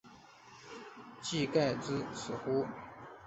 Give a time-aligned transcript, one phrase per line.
[1.21, 2.65] 技盖至此乎？